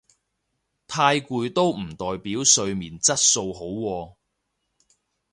[0.87, 4.15] 太攰都唔代表睡眠質素好喎